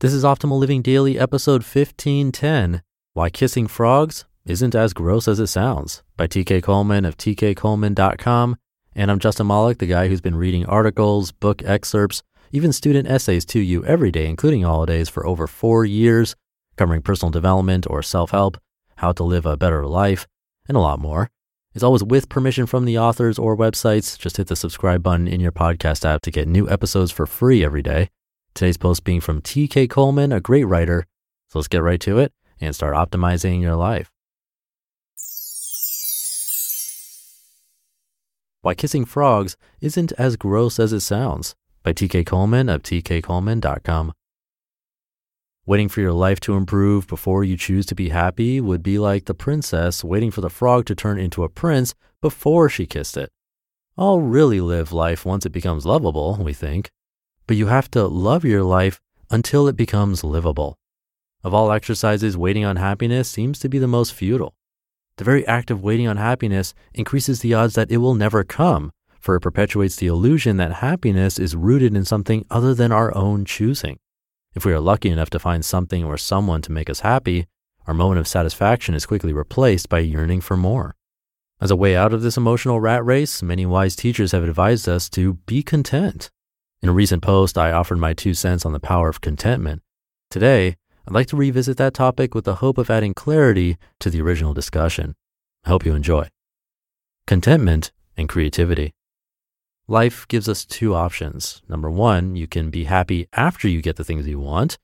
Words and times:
This 0.00 0.12
is 0.12 0.24
Optimal 0.24 0.58
Living 0.58 0.82
Daily, 0.82 1.18
episode 1.18 1.62
1510 1.62 2.82
Why 3.14 3.30
Kissing 3.30 3.66
Frogs 3.66 4.26
Isn't 4.44 4.74
as 4.74 4.92
Gross 4.92 5.26
as 5.26 5.40
It 5.40 5.46
Sounds 5.46 6.02
by 6.18 6.26
TK 6.26 6.62
Coleman 6.62 7.06
of 7.06 7.16
tkcoleman.com. 7.16 8.56
And 8.94 9.10
I'm 9.10 9.18
Justin 9.18 9.46
Malik, 9.46 9.78
the 9.78 9.86
guy 9.86 10.08
who's 10.08 10.20
been 10.20 10.36
reading 10.36 10.66
articles, 10.66 11.32
book 11.32 11.62
excerpts, 11.64 12.22
even 12.52 12.74
student 12.74 13.08
essays 13.08 13.46
to 13.46 13.58
you 13.58 13.86
every 13.86 14.10
day, 14.10 14.26
including 14.26 14.64
holidays, 14.64 15.08
for 15.08 15.26
over 15.26 15.46
four 15.46 15.86
years, 15.86 16.36
covering 16.76 17.00
personal 17.00 17.30
development 17.30 17.86
or 17.88 18.02
self 18.02 18.32
help, 18.32 18.58
how 18.96 19.12
to 19.12 19.24
live 19.24 19.46
a 19.46 19.56
better 19.56 19.86
life, 19.86 20.26
and 20.68 20.76
a 20.76 20.80
lot 20.80 20.98
more. 20.98 21.30
It's 21.74 21.82
always 21.82 22.04
with 22.04 22.28
permission 22.28 22.66
from 22.66 22.84
the 22.84 22.98
authors 22.98 23.38
or 23.38 23.56
websites. 23.56 24.18
Just 24.18 24.36
hit 24.36 24.48
the 24.48 24.56
subscribe 24.56 25.02
button 25.02 25.26
in 25.26 25.40
your 25.40 25.52
podcast 25.52 26.04
app 26.04 26.20
to 26.20 26.30
get 26.30 26.46
new 26.46 26.68
episodes 26.68 27.12
for 27.12 27.24
free 27.24 27.64
every 27.64 27.80
day. 27.80 28.10
Today's 28.56 28.78
post 28.78 29.04
being 29.04 29.20
from 29.20 29.42
TK 29.42 29.90
Coleman, 29.90 30.32
a 30.32 30.40
great 30.40 30.64
writer. 30.64 31.06
So 31.50 31.58
let's 31.58 31.68
get 31.68 31.82
right 31.82 32.00
to 32.00 32.18
it 32.18 32.32
and 32.58 32.74
start 32.74 32.94
optimizing 32.94 33.60
your 33.60 33.76
life. 33.76 34.10
Why 38.62 38.74
Kissing 38.74 39.04
Frogs 39.04 39.58
Isn't 39.82 40.12
as 40.12 40.36
Gross 40.36 40.80
as 40.80 40.94
It 40.94 41.00
Sounds 41.00 41.54
by 41.82 41.92
TK 41.92 42.24
Coleman 42.24 42.70
of 42.70 42.82
tkcoleman.com. 42.82 44.14
Waiting 45.66 45.90
for 45.90 46.00
your 46.00 46.14
life 46.14 46.40
to 46.40 46.56
improve 46.56 47.06
before 47.06 47.44
you 47.44 47.58
choose 47.58 47.84
to 47.84 47.94
be 47.94 48.08
happy 48.08 48.58
would 48.58 48.82
be 48.82 48.98
like 48.98 49.26
the 49.26 49.34
princess 49.34 50.02
waiting 50.02 50.30
for 50.30 50.40
the 50.40 50.48
frog 50.48 50.86
to 50.86 50.94
turn 50.94 51.18
into 51.18 51.44
a 51.44 51.50
prince 51.50 51.94
before 52.22 52.70
she 52.70 52.86
kissed 52.86 53.18
it. 53.18 53.28
I'll 53.98 54.20
really 54.20 54.62
live 54.62 54.94
life 54.94 55.26
once 55.26 55.44
it 55.44 55.52
becomes 55.52 55.84
lovable, 55.84 56.38
we 56.40 56.54
think 56.54 56.90
but 57.46 57.56
you 57.56 57.66
have 57.66 57.90
to 57.92 58.06
love 58.06 58.44
your 58.44 58.62
life 58.62 59.00
until 59.30 59.68
it 59.68 59.76
becomes 59.76 60.24
livable. 60.24 60.78
Of 61.42 61.54
all 61.54 61.70
exercises, 61.70 62.36
waiting 62.36 62.64
on 62.64 62.76
happiness 62.76 63.28
seems 63.28 63.58
to 63.60 63.68
be 63.68 63.78
the 63.78 63.86
most 63.86 64.12
futile. 64.12 64.54
The 65.16 65.24
very 65.24 65.46
act 65.46 65.70
of 65.70 65.82
waiting 65.82 66.08
on 66.08 66.16
happiness 66.16 66.74
increases 66.92 67.40
the 67.40 67.54
odds 67.54 67.74
that 67.74 67.90
it 67.90 67.98
will 67.98 68.14
never 68.14 68.44
come, 68.44 68.90
for 69.20 69.36
it 69.36 69.40
perpetuates 69.40 69.96
the 69.96 70.08
illusion 70.08 70.56
that 70.58 70.74
happiness 70.74 71.38
is 71.38 71.56
rooted 71.56 71.94
in 71.94 72.04
something 72.04 72.44
other 72.50 72.74
than 72.74 72.92
our 72.92 73.16
own 73.16 73.44
choosing. 73.44 73.98
If 74.54 74.64
we 74.64 74.72
are 74.72 74.80
lucky 74.80 75.10
enough 75.10 75.30
to 75.30 75.38
find 75.38 75.64
something 75.64 76.04
or 76.04 76.16
someone 76.16 76.62
to 76.62 76.72
make 76.72 76.90
us 76.90 77.00
happy, 77.00 77.46
our 77.86 77.94
moment 77.94 78.18
of 78.18 78.28
satisfaction 78.28 78.94
is 78.94 79.06
quickly 79.06 79.32
replaced 79.32 79.88
by 79.88 80.00
yearning 80.00 80.40
for 80.40 80.56
more. 80.56 80.94
As 81.60 81.70
a 81.70 81.76
way 81.76 81.96
out 81.96 82.12
of 82.12 82.22
this 82.22 82.36
emotional 82.36 82.80
rat 82.80 83.04
race, 83.04 83.42
many 83.42 83.64
wise 83.64 83.96
teachers 83.96 84.32
have 84.32 84.44
advised 84.44 84.88
us 84.88 85.08
to 85.10 85.34
be 85.46 85.62
content. 85.62 86.30
In 86.82 86.88
a 86.88 86.92
recent 86.92 87.22
post, 87.22 87.56
I 87.56 87.72
offered 87.72 87.98
my 87.98 88.12
two 88.14 88.34
cents 88.34 88.66
on 88.66 88.72
the 88.72 88.80
power 88.80 89.08
of 89.08 89.20
contentment. 89.20 89.82
Today, 90.30 90.76
I'd 91.06 91.14
like 91.14 91.26
to 91.28 91.36
revisit 91.36 91.76
that 91.78 91.94
topic 91.94 92.34
with 92.34 92.44
the 92.44 92.56
hope 92.56 92.78
of 92.78 92.90
adding 92.90 93.14
clarity 93.14 93.76
to 94.00 94.10
the 94.10 94.20
original 94.20 94.52
discussion. 94.52 95.14
I 95.64 95.68
hope 95.68 95.86
you 95.86 95.94
enjoy. 95.94 96.28
Contentment 97.26 97.92
and 98.16 98.28
creativity. 98.28 98.92
Life 99.88 100.26
gives 100.26 100.48
us 100.48 100.64
two 100.64 100.94
options. 100.94 101.62
Number 101.68 101.88
one, 101.90 102.34
you 102.34 102.48
can 102.48 102.70
be 102.70 102.84
happy 102.84 103.28
after 103.32 103.68
you 103.68 103.80
get 103.80 103.96
the 103.96 104.04
things 104.04 104.26
you 104.26 104.40
want. 104.40 104.78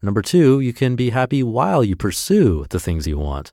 Number 0.00 0.22
two, 0.22 0.60
you 0.60 0.72
can 0.72 0.96
be 0.96 1.10
happy 1.10 1.42
while 1.42 1.84
you 1.84 1.94
pursue 1.94 2.64
the 2.70 2.80
things 2.80 3.06
you 3.06 3.18
want. 3.18 3.52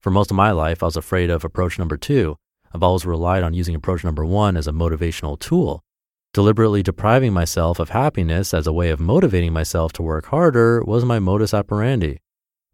For 0.00 0.10
most 0.10 0.32
of 0.32 0.36
my 0.36 0.50
life, 0.50 0.82
I 0.82 0.86
was 0.86 0.96
afraid 0.96 1.30
of 1.30 1.44
approach 1.44 1.78
number 1.78 1.96
two. 1.96 2.36
I've 2.74 2.82
always 2.82 3.06
relied 3.06 3.44
on 3.44 3.54
using 3.54 3.76
approach 3.76 4.02
number 4.02 4.26
one 4.26 4.56
as 4.56 4.66
a 4.66 4.72
motivational 4.72 5.38
tool. 5.38 5.83
Deliberately 6.34 6.82
depriving 6.82 7.32
myself 7.32 7.78
of 7.78 7.90
happiness 7.90 8.52
as 8.52 8.66
a 8.66 8.72
way 8.72 8.90
of 8.90 8.98
motivating 8.98 9.52
myself 9.52 9.92
to 9.92 10.02
work 10.02 10.26
harder 10.26 10.82
was 10.82 11.04
my 11.04 11.20
modus 11.20 11.54
operandi. 11.54 12.18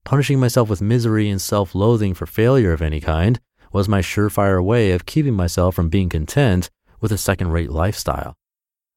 Punishing 0.02 0.40
myself 0.40 0.70
with 0.70 0.80
misery 0.80 1.28
and 1.28 1.42
self 1.42 1.74
loathing 1.74 2.14
for 2.14 2.24
failure 2.24 2.72
of 2.72 2.80
any 2.80 3.02
kind 3.02 3.38
was 3.70 3.86
my 3.86 4.00
surefire 4.00 4.64
way 4.64 4.92
of 4.92 5.04
keeping 5.04 5.34
myself 5.34 5.74
from 5.74 5.90
being 5.90 6.08
content 6.08 6.70
with 7.02 7.12
a 7.12 7.18
second 7.18 7.50
rate 7.50 7.70
lifestyle. 7.70 8.34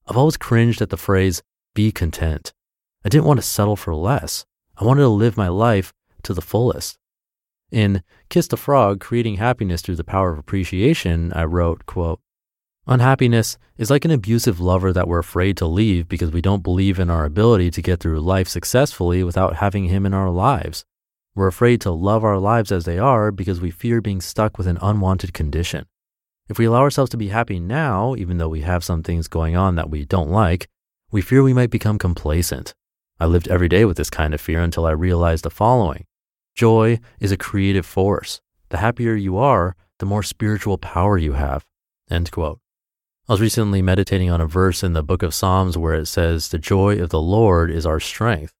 I've 0.07 0.15
always 0.15 0.37
cringed 0.37 0.81
at 0.81 0.91
the 0.91 0.95
phrase, 0.95 1.43
be 1.75 1.91
content. 1.91 2.53
I 3.03 3.09
didn't 3.09 3.27
want 3.27 3.41
to 3.41 3.45
settle 3.45 3.75
for 3.75 3.93
less. 3.93 4.45
I 4.77 4.85
wanted 4.85 5.01
to 5.01 5.09
live 5.09 5.35
my 5.35 5.49
life 5.49 5.91
to 6.23 6.33
the 6.33 6.41
fullest. 6.41 6.97
In 7.69 8.01
Kiss 8.29 8.47
the 8.47 8.55
Frog, 8.55 9.01
Creating 9.01 9.35
Happiness 9.35 9.81
Through 9.81 9.97
the 9.97 10.05
Power 10.05 10.31
of 10.31 10.39
Appreciation, 10.39 11.33
I 11.33 11.43
wrote, 11.43 11.85
quote, 11.85 12.21
Unhappiness 12.85 13.57
is 13.77 13.89
like 13.89 14.03
an 14.03 14.11
abusive 14.11 14.59
lover 14.59 14.91
that 14.91 15.07
we're 15.07 15.19
afraid 15.19 15.55
to 15.55 15.65
leave 15.65 16.09
because 16.09 16.31
we 16.31 16.41
don't 16.41 16.63
believe 16.63 16.99
in 16.99 17.09
our 17.09 17.23
ability 17.23 17.71
to 17.71 17.81
get 17.81 18.01
through 18.01 18.19
life 18.19 18.49
successfully 18.49 19.23
without 19.23 19.55
having 19.55 19.85
him 19.85 20.05
in 20.05 20.13
our 20.13 20.29
lives. 20.29 20.83
We're 21.33 21.47
afraid 21.47 21.79
to 21.81 21.91
love 21.91 22.25
our 22.25 22.37
lives 22.37 22.73
as 22.73 22.83
they 22.83 22.99
are 22.99 23.31
because 23.31 23.61
we 23.61 23.71
fear 23.71 24.01
being 24.01 24.19
stuck 24.19 24.57
with 24.57 24.67
an 24.67 24.79
unwanted 24.81 25.33
condition. 25.33 25.85
If 26.49 26.59
we 26.59 26.65
allow 26.65 26.81
ourselves 26.81 27.09
to 27.11 27.17
be 27.17 27.29
happy 27.29 27.57
now, 27.57 28.15
even 28.17 28.37
though 28.37 28.49
we 28.49 28.61
have 28.61 28.83
some 28.83 29.01
things 29.01 29.29
going 29.29 29.55
on 29.55 29.75
that 29.75 29.89
we 29.89 30.03
don't 30.03 30.29
like, 30.29 30.67
we 31.09 31.21
fear 31.21 31.41
we 31.41 31.53
might 31.53 31.69
become 31.69 31.97
complacent. 31.97 32.73
I 33.17 33.27
lived 33.27 33.47
every 33.47 33.69
day 33.69 33.85
with 33.85 33.95
this 33.95 34.09
kind 34.09 34.33
of 34.33 34.41
fear 34.41 34.59
until 34.59 34.85
I 34.85 34.91
realized 34.91 35.45
the 35.45 35.49
following 35.49 36.03
Joy 36.53 36.99
is 37.21 37.31
a 37.31 37.37
creative 37.37 37.85
force. 37.85 38.41
The 38.69 38.77
happier 38.77 39.15
you 39.15 39.37
are, 39.37 39.77
the 39.99 40.05
more 40.05 40.21
spiritual 40.21 40.77
power 40.77 41.17
you 41.17 41.33
have. 41.33 41.65
End 42.09 42.29
quote. 42.29 42.59
I 43.25 43.31
was 43.31 43.39
recently 43.39 43.81
meditating 43.81 44.29
on 44.29 44.41
a 44.41 44.47
verse 44.47 44.83
in 44.83 44.91
the 44.91 45.01
book 45.01 45.23
of 45.23 45.33
Psalms 45.33 45.77
where 45.77 45.93
it 45.93 46.07
says, 46.07 46.49
The 46.49 46.59
joy 46.59 46.99
of 46.99 47.09
the 47.09 47.21
Lord 47.21 47.71
is 47.71 47.85
our 47.85 48.01
strength. 48.01 48.51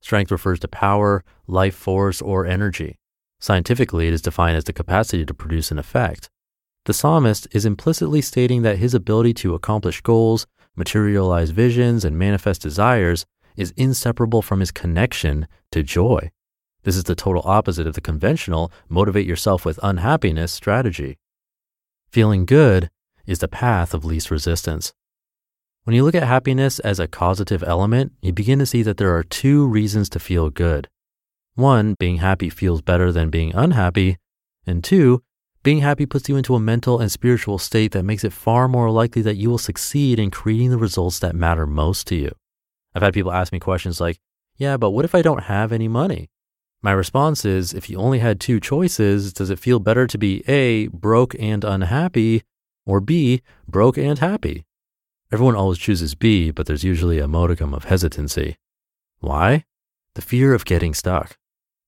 Strength 0.00 0.30
refers 0.30 0.58
to 0.60 0.68
power, 0.68 1.22
life 1.46 1.74
force, 1.74 2.22
or 2.22 2.46
energy. 2.46 2.98
Scientifically, 3.40 4.08
it 4.08 4.14
is 4.14 4.22
defined 4.22 4.56
as 4.56 4.64
the 4.64 4.72
capacity 4.72 5.26
to 5.26 5.34
produce 5.34 5.70
an 5.70 5.78
effect. 5.78 6.30
The 6.86 6.94
psalmist 6.94 7.46
is 7.52 7.66
implicitly 7.66 8.22
stating 8.22 8.62
that 8.62 8.78
his 8.78 8.94
ability 8.94 9.34
to 9.34 9.54
accomplish 9.54 10.00
goals, 10.00 10.46
materialize 10.76 11.50
visions, 11.50 12.02
and 12.02 12.18
manifest 12.18 12.62
desires 12.62 13.26
is 13.54 13.74
inseparable 13.76 14.40
from 14.40 14.60
his 14.60 14.70
connection 14.70 15.46
to 15.72 15.82
joy. 15.82 16.30
This 16.84 16.96
is 16.96 17.04
the 17.04 17.14
total 17.14 17.42
opposite 17.44 17.86
of 17.86 17.92
the 17.92 18.00
conventional 18.00 18.72
motivate 18.88 19.26
yourself 19.26 19.66
with 19.66 19.78
unhappiness 19.82 20.52
strategy. 20.52 21.18
Feeling 22.08 22.46
good 22.46 22.88
is 23.26 23.40
the 23.40 23.48
path 23.48 23.94
of 23.94 24.04
least 24.04 24.30
resistance. 24.30 24.92
When 25.84 25.94
you 25.94 26.04
look 26.04 26.14
at 26.14 26.24
happiness 26.24 26.78
as 26.80 26.98
a 26.98 27.06
causative 27.06 27.62
element, 27.62 28.12
you 28.20 28.32
begin 28.32 28.58
to 28.58 28.66
see 28.66 28.82
that 28.82 28.96
there 28.96 29.14
are 29.16 29.22
two 29.22 29.66
reasons 29.66 30.08
to 30.10 30.18
feel 30.18 30.50
good. 30.50 30.88
One, 31.54 31.94
being 31.98 32.16
happy 32.16 32.50
feels 32.50 32.82
better 32.82 33.12
than 33.12 33.30
being 33.30 33.54
unhappy. 33.54 34.18
And 34.66 34.82
two, 34.82 35.22
being 35.62 35.78
happy 35.78 36.04
puts 36.04 36.28
you 36.28 36.36
into 36.36 36.54
a 36.54 36.60
mental 36.60 37.00
and 37.00 37.10
spiritual 37.10 37.58
state 37.58 37.92
that 37.92 38.04
makes 38.04 38.24
it 38.24 38.32
far 38.32 38.68
more 38.68 38.90
likely 38.90 39.22
that 39.22 39.36
you 39.36 39.48
will 39.48 39.58
succeed 39.58 40.18
in 40.18 40.30
creating 40.30 40.70
the 40.70 40.78
results 40.78 41.18
that 41.20 41.34
matter 41.34 41.66
most 41.66 42.06
to 42.08 42.14
you. 42.16 42.32
I've 42.94 43.02
had 43.02 43.14
people 43.14 43.32
ask 43.32 43.52
me 43.52 43.60
questions 43.60 44.00
like, 44.00 44.18
yeah, 44.56 44.76
but 44.76 44.90
what 44.90 45.04
if 45.04 45.14
I 45.14 45.22
don't 45.22 45.44
have 45.44 45.72
any 45.72 45.88
money? 45.88 46.30
My 46.82 46.92
response 46.92 47.44
is 47.44 47.74
if 47.74 47.90
you 47.90 47.98
only 47.98 48.18
had 48.18 48.38
two 48.38 48.60
choices, 48.60 49.32
does 49.32 49.50
it 49.50 49.58
feel 49.58 49.78
better 49.78 50.06
to 50.06 50.18
be 50.18 50.42
A, 50.48 50.88
broke 50.88 51.34
and 51.38 51.64
unhappy, 51.64 52.42
or 52.86 53.00
B, 53.00 53.42
broke 53.68 53.98
and 53.98 54.18
happy. 54.18 54.64
Everyone 55.32 55.56
always 55.56 55.78
chooses 55.78 56.14
B, 56.14 56.50
but 56.52 56.66
there's 56.66 56.84
usually 56.84 57.18
a 57.18 57.28
modicum 57.28 57.74
of 57.74 57.84
hesitancy. 57.84 58.56
Why? 59.18 59.64
The 60.14 60.22
fear 60.22 60.54
of 60.54 60.64
getting 60.64 60.94
stuck. 60.94 61.36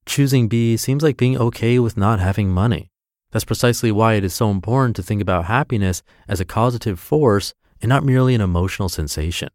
Choosing 0.05 0.49
B 0.49 0.77
seems 0.77 1.03
like 1.03 1.17
being 1.17 1.39
okay 1.39 1.79
with 1.79 1.97
not 1.97 2.19
having 2.19 2.51
money. 2.51 2.91
That's 3.31 3.45
precisely 3.45 3.93
why 3.93 4.15
it 4.15 4.25
is 4.25 4.35
so 4.35 4.51
important 4.51 4.97
to 4.97 5.03
think 5.03 5.23
about 5.23 5.45
happiness 5.45 6.03
as 6.27 6.41
a 6.41 6.45
causative 6.45 6.99
force 6.99 7.55
and 7.81 7.89
not 7.89 8.05
merely 8.05 8.35
an 8.35 8.41
emotional 8.41 8.89
sensation. 8.89 9.51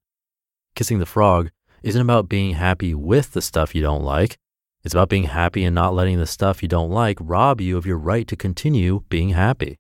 Kissing 0.76 1.00
the 1.00 1.06
frog 1.06 1.52
isn't 1.82 2.02
about 2.02 2.30
being 2.30 2.54
happy 2.54 2.94
with 2.94 3.34
the 3.34 3.42
stuff 3.42 3.76
you 3.76 3.82
don't 3.82 4.04
like. 4.04 4.38
It's 4.84 4.94
about 4.94 5.10
being 5.10 5.26
happy 5.26 5.64
and 5.64 5.76
not 5.76 5.94
letting 5.94 6.20
the 6.20 6.26
stuff 6.26 6.62
you 6.62 6.70
don't 6.70 6.92
like 6.92 7.18
rob 7.20 7.60
you 7.60 7.78
of 7.78 7.86
your 7.86 7.98
right 7.98 8.28
to 8.28 8.36
continue 8.36 9.04
being 9.10 9.30
happy. 9.30 9.80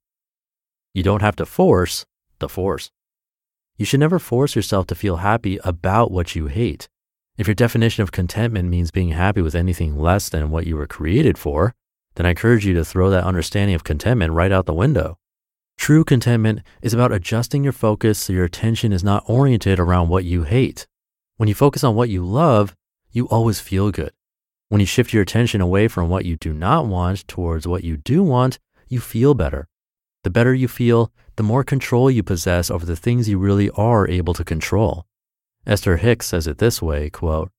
You 0.93 1.01
don't 1.01 1.21
have 1.21 1.35
to 1.37 1.45
force 1.45 2.05
the 2.39 2.47
force. 2.47 2.91
You 3.77 3.85
should 3.85 3.99
never 3.99 4.19
force 4.19 4.55
yourself 4.55 4.85
to 4.87 4.95
feel 4.95 5.17
happy 5.17 5.59
about 5.63 6.11
what 6.11 6.35
you 6.35 6.47
hate. 6.47 6.87
If 7.35 7.47
your 7.47 7.55
definition 7.55 8.03
of 8.03 8.11
contentment 8.11 8.69
means 8.69 8.91
being 8.91 9.09
happy 9.09 9.41
with 9.41 9.55
anything 9.55 9.97
less 9.97 10.29
than 10.29 10.51
what 10.51 10.67
you 10.67 10.77
were 10.77 10.85
created 10.85 11.39
for, 11.39 11.73
then 12.13 12.27
I 12.27 12.29
encourage 12.29 12.63
you 12.63 12.75
to 12.75 12.85
throw 12.85 13.09
that 13.09 13.23
understanding 13.23 13.73
of 13.73 13.83
contentment 13.83 14.33
right 14.33 14.51
out 14.51 14.67
the 14.67 14.73
window. 14.73 15.17
True 15.77 16.03
contentment 16.03 16.61
is 16.83 16.93
about 16.93 17.11
adjusting 17.11 17.63
your 17.63 17.73
focus 17.73 18.19
so 18.19 18.33
your 18.33 18.45
attention 18.45 18.93
is 18.93 19.03
not 19.03 19.23
oriented 19.27 19.79
around 19.79 20.09
what 20.09 20.25
you 20.25 20.43
hate. 20.43 20.85
When 21.37 21.49
you 21.49 21.55
focus 21.55 21.83
on 21.83 21.95
what 21.95 22.09
you 22.09 22.23
love, 22.23 22.75
you 23.11 23.27
always 23.29 23.59
feel 23.59 23.89
good. 23.89 24.11
When 24.69 24.79
you 24.79 24.85
shift 24.85 25.11
your 25.11 25.23
attention 25.23 25.59
away 25.59 25.87
from 25.87 26.09
what 26.09 26.25
you 26.25 26.35
do 26.35 26.53
not 26.53 26.85
want 26.85 27.27
towards 27.27 27.67
what 27.67 27.83
you 27.83 27.97
do 27.97 28.21
want, 28.21 28.59
you 28.87 28.99
feel 28.99 29.33
better. 29.33 29.67
The 30.23 30.29
better 30.29 30.53
you 30.53 30.67
feel, 30.67 31.11
the 31.35 31.43
more 31.43 31.63
control 31.63 32.09
you 32.09 32.23
possess 32.23 32.71
over 32.71 32.85
the 32.85 32.95
things 32.95 33.27
you 33.27 33.37
really 33.37 33.69
are 33.71 34.07
able 34.07 34.33
to 34.33 34.43
control. 34.43 35.05
Esther 35.65 35.97
Hicks 35.97 36.27
says 36.27 36.47
it 36.47 36.57
this 36.57 36.81
way, 36.81 37.09
quote, 37.09 37.51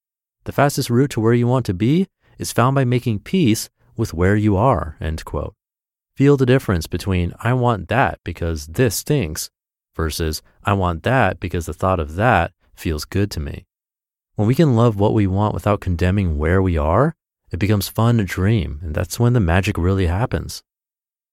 The 0.45 0.53
fastest 0.53 0.91
route 0.91 1.11
to 1.11 1.21
where 1.21 1.35
you 1.35 1.47
want 1.47 1.67
to 1.67 1.75
be 1.75 2.09
is 2.39 2.53
found 2.53 2.75
by 2.75 2.85
making 2.85 3.21
peace 3.21 3.69
with 3.97 4.15
where 4.15 4.37
you 4.37 4.57
are. 4.57 4.97
End 5.01 5.25
quote. 5.25 5.55
Feel 6.17 6.37
the 6.37 6.47
difference 6.47 6.87
between 6.87 7.33
I 7.41 7.53
want 7.55 7.89
that 7.89 8.21
because 8.25 8.67
this 8.67 8.97
stinks 8.97 9.51
versus 9.95 10.43
I 10.65 10.73
want 10.73 11.03
that 11.03 11.41
because 11.41 11.67
the 11.67 11.75
thought 11.75 12.01
of 12.01 12.15
that 12.15 12.53
feels 12.75 13.05
good 13.05 13.31
to 13.33 13.41
me. 13.41 13.67
When 14.37 14.49
we 14.49 14.55
can 14.55 14.77
love 14.77 14.99
what 14.99 15.15
we 15.15 15.27
want 15.27 15.55
without 15.55 15.81
condemning 15.81 16.39
where 16.39 16.61
we 16.63 16.77
are, 16.77 17.15
it 17.51 17.59
becomes 17.59 17.89
fun 17.89 18.19
to 18.19 18.25
dream, 18.25 18.81
and 18.83 18.95
that's 18.95 19.21
when 19.21 19.33
the 19.33 19.41
magic 19.41 19.79
really 19.79 20.07
happens. 20.07 20.63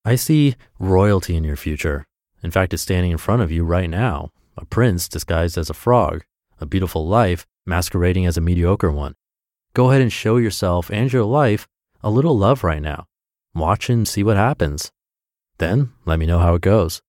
I 0.03 0.15
see 0.15 0.55
royalty 0.79 1.35
in 1.35 1.43
your 1.43 1.55
future. 1.55 2.05
In 2.41 2.49
fact, 2.49 2.73
it's 2.73 2.81
standing 2.81 3.11
in 3.11 3.19
front 3.19 3.43
of 3.43 3.51
you 3.51 3.63
right 3.63 3.89
now 3.89 4.31
a 4.57 4.65
prince 4.65 5.07
disguised 5.07 5.57
as 5.57 5.69
a 5.69 5.75
frog, 5.75 6.23
a 6.59 6.65
beautiful 6.65 7.07
life 7.07 7.45
masquerading 7.65 8.25
as 8.25 8.37
a 8.37 8.41
mediocre 8.41 8.91
one. 8.91 9.15
Go 9.73 9.89
ahead 9.89 10.01
and 10.01 10.11
show 10.11 10.37
yourself 10.37 10.89
and 10.91 11.11
your 11.11 11.23
life 11.23 11.67
a 12.03 12.09
little 12.09 12.37
love 12.37 12.63
right 12.63 12.81
now. 12.81 13.05
Watch 13.53 13.89
and 13.89 14.07
see 14.07 14.23
what 14.23 14.37
happens. 14.37 14.91
Then 15.57 15.91
let 16.05 16.19
me 16.19 16.25
know 16.25 16.39
how 16.39 16.55
it 16.55 16.61
goes. 16.61 17.01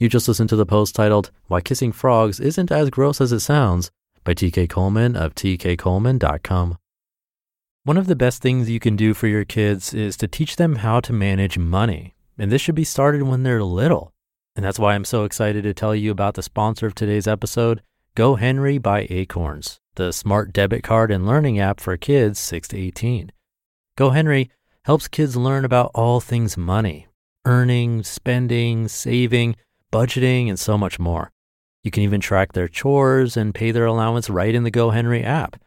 You 0.00 0.08
just 0.08 0.28
listened 0.28 0.48
to 0.50 0.56
the 0.56 0.66
post 0.66 0.94
titled 0.94 1.30
Why 1.48 1.60
Kissing 1.60 1.92
Frogs 1.92 2.40
Isn't 2.40 2.70
As 2.72 2.88
Gross 2.88 3.20
as 3.20 3.32
It 3.32 3.40
Sounds 3.40 3.90
by 4.24 4.32
TK 4.32 4.68
Coleman 4.68 5.16
of 5.16 5.34
tkcoleman.com. 5.34 6.78
One 7.88 7.96
of 7.96 8.06
the 8.06 8.14
best 8.14 8.42
things 8.42 8.68
you 8.68 8.80
can 8.80 8.96
do 8.96 9.14
for 9.14 9.28
your 9.28 9.46
kids 9.46 9.94
is 9.94 10.18
to 10.18 10.28
teach 10.28 10.56
them 10.56 10.76
how 10.76 11.00
to 11.00 11.10
manage 11.10 11.56
money. 11.56 12.14
And 12.36 12.52
this 12.52 12.60
should 12.60 12.74
be 12.74 12.84
started 12.84 13.22
when 13.22 13.44
they're 13.44 13.62
little. 13.62 14.12
And 14.54 14.62
that's 14.62 14.78
why 14.78 14.94
I'm 14.94 15.06
so 15.06 15.24
excited 15.24 15.62
to 15.62 15.72
tell 15.72 15.94
you 15.94 16.10
about 16.10 16.34
the 16.34 16.42
sponsor 16.42 16.86
of 16.86 16.94
today's 16.94 17.26
episode, 17.26 17.80
GoHenry 18.14 18.82
by 18.82 19.06
Acorns, 19.08 19.80
the 19.94 20.12
smart 20.12 20.52
debit 20.52 20.82
card 20.82 21.10
and 21.10 21.26
learning 21.26 21.58
app 21.58 21.80
for 21.80 21.96
kids 21.96 22.38
6 22.40 22.68
to 22.68 22.78
18. 22.78 23.32
GoHenry 23.96 24.50
helps 24.84 25.08
kids 25.08 25.34
learn 25.34 25.64
about 25.64 25.90
all 25.94 26.20
things 26.20 26.58
money, 26.58 27.06
earning, 27.46 28.02
spending, 28.02 28.86
saving, 28.88 29.56
budgeting, 29.90 30.50
and 30.50 30.58
so 30.58 30.76
much 30.76 30.98
more. 30.98 31.30
You 31.82 31.90
can 31.90 32.02
even 32.02 32.20
track 32.20 32.52
their 32.52 32.68
chores 32.68 33.34
and 33.34 33.54
pay 33.54 33.70
their 33.70 33.86
allowance 33.86 34.28
right 34.28 34.54
in 34.54 34.64
the 34.64 34.70
GoHenry 34.70 35.24
app. 35.24 35.58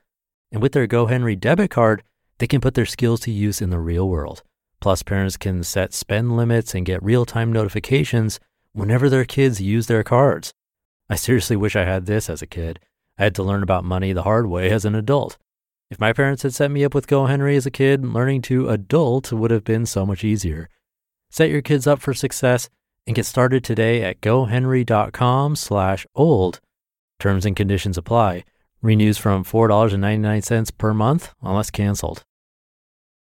And 0.51 0.62
with 0.62 0.73
their 0.73 0.85
GoHenry 0.85 1.39
debit 1.39 1.71
card, 1.71 2.03
they 2.41 2.47
can 2.47 2.59
put 2.59 2.73
their 2.73 2.88
skills 2.88 3.19
to 3.19 3.29
use 3.31 3.61
in 3.61 3.69
the 3.69 3.77
real 3.77 4.09
world. 4.09 4.41
Plus, 4.79 5.03
parents 5.03 5.38
can 5.38 5.63
set 5.63 5.93
spend 5.93 6.35
limits 6.35 6.73
and 6.73 6.88
get 6.88 7.03
real 7.03 7.23
time 7.23 7.53
notifications 7.53 8.39
whenever 8.73 9.11
their 9.11 9.25
kids 9.25 9.61
use 9.61 9.85
their 9.85 10.03
cards. 10.03 10.51
I 11.07 11.17
seriously 11.17 11.55
wish 11.55 11.75
I 11.75 11.85
had 11.85 12.07
this 12.07 12.31
as 12.31 12.41
a 12.41 12.47
kid. 12.47 12.79
I 13.19 13.25
had 13.25 13.35
to 13.35 13.43
learn 13.43 13.61
about 13.61 13.83
money 13.83 14.11
the 14.11 14.23
hard 14.23 14.47
way 14.47 14.71
as 14.71 14.85
an 14.85 14.95
adult. 14.95 15.38
If 15.91 15.99
my 15.99 16.13
parents 16.13 16.41
had 16.41 16.55
set 16.55 16.71
me 16.71 16.83
up 16.83 16.95
with 16.95 17.05
GoHenry 17.05 17.55
as 17.55 17.67
a 17.67 17.69
kid, 17.69 18.03
learning 18.03 18.41
to 18.44 18.69
adult 18.69 19.31
would 19.31 19.51
have 19.51 19.63
been 19.63 19.85
so 19.85 20.03
much 20.03 20.23
easier. 20.23 20.67
Set 21.29 21.51
your 21.51 21.61
kids 21.61 21.85
up 21.85 22.01
for 22.01 22.15
success 22.15 22.69
and 23.05 23.15
get 23.15 23.27
started 23.27 23.63
today 23.63 24.01
at 24.03 24.19
gohenry.com 24.19 25.55
slash 25.55 26.07
old. 26.15 26.59
Terms 27.19 27.45
and 27.45 27.55
conditions 27.55 27.99
apply. 27.99 28.45
Renews 28.81 29.19
from 29.19 29.44
$4.99 29.44 30.75
per 30.79 30.91
month 30.91 31.35
unless 31.44 31.69
canceled. 31.69 32.23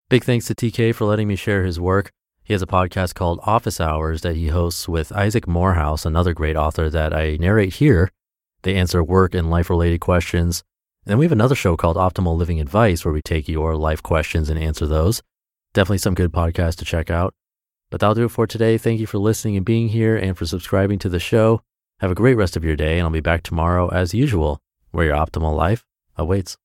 Big 0.07 0.24
thanks 0.24 0.46
to 0.46 0.54
TK 0.54 0.94
for 0.94 1.06
letting 1.06 1.28
me 1.28 1.36
share 1.36 1.63
his 1.63 1.80
work. 1.80 2.12
He 2.44 2.54
has 2.54 2.62
a 2.62 2.68
podcast 2.68 3.16
called 3.16 3.40
Office 3.42 3.81
Hours 3.81 4.22
that 4.22 4.36
he 4.36 4.50
hosts 4.50 4.88
with 4.88 5.12
Isaac 5.12 5.48
Morehouse, 5.48 6.06
another 6.06 6.31
great 6.31 6.56
author 6.56 6.92
that 6.92 7.12
I 7.12 7.38
narrate 7.38 7.74
here. 7.75 8.12
They 8.62 8.75
answer 8.75 9.04
work 9.04 9.34
and 9.34 9.50
life 9.50 9.68
related 9.68 10.02
questions. 10.02 10.63
And 11.04 11.10
then 11.10 11.18
we 11.18 11.25
have 11.25 11.31
another 11.31 11.56
show 11.56 11.75
called 11.75 11.98
Optimal 11.98 12.38
Living 12.38 12.60
Advice 12.60 13.04
where 13.04 13.16
we 13.16 13.22
take 13.24 13.50
your 13.50 13.75
life 13.75 14.04
questions 14.04 14.48
and 14.48 14.60
answer 14.60 14.86
those. 14.86 15.24
Definitely 15.74 15.98
some 15.98 16.13
good 16.13 16.31
podcasts 16.31 16.75
to 16.75 16.86
check 16.86 17.10
out. 17.10 17.34
But 17.90 18.00
that'll 18.00 18.13
do 18.13 18.25
it 18.25 18.30
for 18.30 18.46
today. 18.46 18.78
Thank 18.78 19.00
you 19.00 19.07
for 19.07 19.18
listening 19.18 19.57
and 19.57 19.66
being 19.66 19.90
here 19.90 20.16
and 20.16 20.38
for 20.38 20.46
subscribing 20.46 21.00
to 21.00 21.10
the 21.10 21.19
show. 21.19 21.62
Have 22.00 22.12
a 22.12 22.16
great 22.16 22.36
rest 22.36 22.56
of 22.56 22.63
your 22.63 22.75
day, 22.75 23.00
and 23.00 23.06
I'll 23.06 23.10
be 23.10 23.22
back 23.22 23.42
tomorrow 23.42 23.90
as 23.90 24.13
usual, 24.13 24.60
where 24.92 25.06
your 25.07 25.16
optimal 25.16 25.57
life 25.57 25.84
awaits. 26.16 26.57